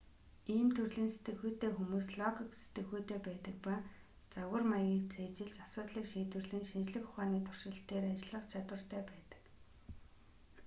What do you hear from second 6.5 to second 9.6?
шинжлэх ухааны туршилт дээр ажиллах чадвартай байдаг